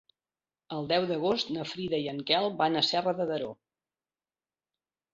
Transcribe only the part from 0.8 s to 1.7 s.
deu d'agost na